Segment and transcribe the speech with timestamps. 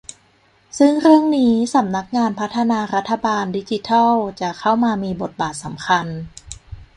[0.77, 6.05] ซึ่งเรื่องนี้สำนักงานพัฒนารัฐบาลดิจิทัลจะเข้ามามีบทบาทสำคัญ